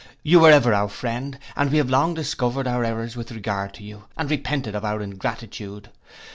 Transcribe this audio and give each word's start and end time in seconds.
You 0.23 0.39
were 0.39 0.49
ever 0.49 0.73
our 0.73 0.89
friend: 0.89 1.37
we 1.69 1.77
have 1.77 1.91
long 1.91 2.15
discovered 2.15 2.65
our 2.67 2.83
errors 2.83 3.15
with 3.15 3.31
regard 3.33 3.75
to 3.75 3.83
you, 3.83 4.05
and 4.17 4.31
repented 4.31 4.73
of 4.73 4.83
our 4.83 4.99
ingratitude. 4.99 5.91